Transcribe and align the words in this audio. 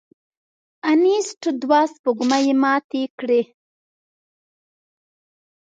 انیسټ 0.89 1.41
دوه 1.61 1.81
سپوږمۍ 1.93 2.47
ماتې 2.61 3.03
کړې. 3.19 3.41